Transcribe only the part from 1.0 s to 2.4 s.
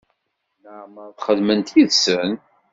i txedmemt yid-sen?